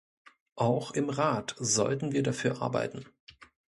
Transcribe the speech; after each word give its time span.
Auch 0.55 0.93
im 0.93 1.11
Rat 1.11 1.55
sollten 1.59 2.11
wir 2.11 2.23
dafür 2.23 2.59
arbeiten. 2.63 3.05